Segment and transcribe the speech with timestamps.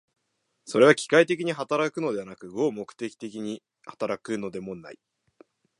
[0.65, 4.99] それは機械的に働くのではなく、合目的的に働くのでもない。